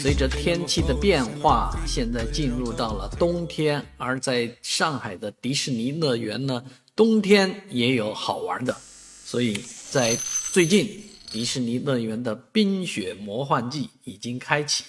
[0.00, 6.62] 随着天气的变化，现在进入到了冬天，而在上海的迪士尼乐园呢，
[6.94, 8.76] 冬天也有好玩的，
[9.24, 9.58] 所以
[9.90, 10.16] 在
[10.52, 14.84] 最近，迪士尼乐园的冰雪魔幻季已经开启。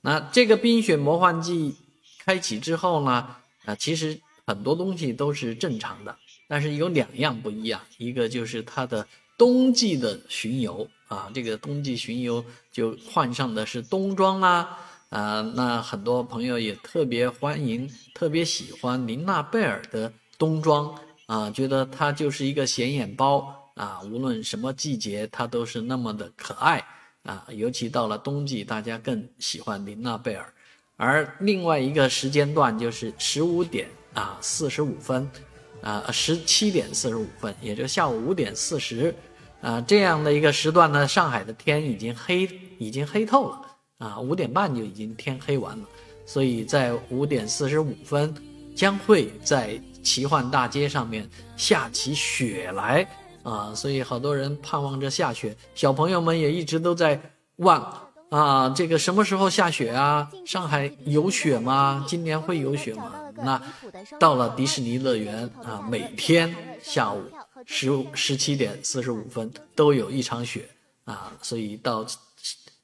[0.00, 1.74] 那这个冰雪魔幻季
[2.24, 6.16] 开启之后呢，啊，其实很多东西都是正常的，
[6.48, 9.06] 但是有两样不一样，一个就是它的
[9.36, 10.88] 冬季的巡游。
[11.06, 14.76] 啊，这个冬季巡游就换上的是冬装啦，
[15.10, 20.92] 啊，那很多朋友也特别欢迎，特别喜欢琳娜贝尔的冬装
[21.26, 26.84] 啊，觉得她就是一个显眼包啊，无论什么季节她都是那么的可爱
[27.22, 30.52] 啊，尤其到了冬季，大家更喜欢琳娜贝尔。
[30.96, 35.30] 而另外一个时间段就是十五点啊四十五分，
[35.80, 39.14] 啊十七点四十五分，也就下午五点四十。
[39.64, 42.46] 啊，这样的一个时段呢，上海的天已经黑，
[42.78, 43.60] 已经黑透了
[43.96, 45.84] 啊，五点半就已经天黑完了，
[46.26, 48.34] 所以在五点四十五分，
[48.76, 53.08] 将会在奇幻大街上面下起雪来
[53.42, 57.18] 啊，所以好多人盼望着下雪，小朋友们也一直都在
[57.56, 57.80] 问
[58.28, 60.28] 啊，这个什么时候下雪啊？
[60.44, 62.04] 上海有雪吗？
[62.06, 63.12] 今年会有雪吗？
[63.36, 63.62] 那
[64.20, 67.22] 到了迪士尼乐园啊，每天下午。
[67.66, 70.68] 十十七点四十五分都有一场雪
[71.04, 72.06] 啊，所以到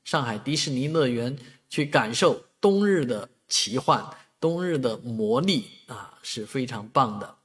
[0.05, 1.37] 上海迪士尼乐园
[1.69, 4.05] 去感受冬日的奇幻、
[4.41, 7.37] 冬日的魔力啊，是非常棒的。